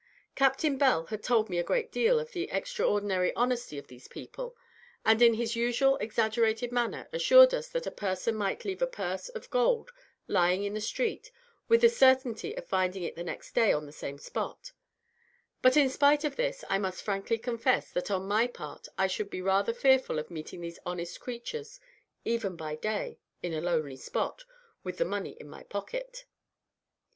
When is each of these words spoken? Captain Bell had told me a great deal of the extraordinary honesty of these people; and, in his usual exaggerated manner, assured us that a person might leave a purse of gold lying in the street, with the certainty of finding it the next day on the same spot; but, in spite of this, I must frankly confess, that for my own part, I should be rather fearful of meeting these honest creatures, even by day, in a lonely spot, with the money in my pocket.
Captain 0.33 0.79
Bell 0.79 1.05
had 1.05 1.21
told 1.21 1.47
me 1.47 1.59
a 1.59 1.63
great 1.63 1.91
deal 1.91 2.19
of 2.19 2.31
the 2.31 2.49
extraordinary 2.49 3.31
honesty 3.35 3.77
of 3.77 3.85
these 3.85 4.07
people; 4.07 4.57
and, 5.05 5.21
in 5.21 5.35
his 5.35 5.55
usual 5.55 5.95
exaggerated 5.97 6.71
manner, 6.71 7.07
assured 7.13 7.53
us 7.53 7.67
that 7.67 7.85
a 7.85 7.91
person 7.91 8.33
might 8.33 8.65
leave 8.65 8.81
a 8.81 8.87
purse 8.87 9.29
of 9.29 9.47
gold 9.51 9.91
lying 10.27 10.63
in 10.63 10.73
the 10.73 10.81
street, 10.81 11.29
with 11.67 11.81
the 11.81 11.87
certainty 11.87 12.57
of 12.57 12.65
finding 12.65 13.03
it 13.03 13.15
the 13.15 13.23
next 13.23 13.53
day 13.53 13.71
on 13.71 13.85
the 13.85 13.91
same 13.91 14.17
spot; 14.17 14.71
but, 15.61 15.77
in 15.77 15.87
spite 15.87 16.23
of 16.23 16.35
this, 16.35 16.63
I 16.67 16.79
must 16.79 17.03
frankly 17.03 17.37
confess, 17.37 17.91
that 17.91 18.07
for 18.07 18.17
my 18.17 18.45
own 18.47 18.53
part, 18.53 18.87
I 18.97 19.05
should 19.05 19.29
be 19.29 19.43
rather 19.43 19.71
fearful 19.71 20.17
of 20.17 20.31
meeting 20.31 20.61
these 20.61 20.79
honest 20.83 21.19
creatures, 21.19 21.79
even 22.25 22.55
by 22.55 22.75
day, 22.77 23.19
in 23.43 23.53
a 23.53 23.61
lonely 23.61 23.97
spot, 23.97 24.45
with 24.83 24.97
the 24.97 25.05
money 25.05 25.37
in 25.39 25.47
my 25.47 25.61
pocket. 25.61 26.25